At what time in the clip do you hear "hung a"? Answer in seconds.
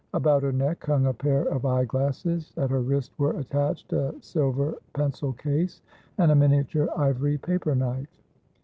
0.87-1.13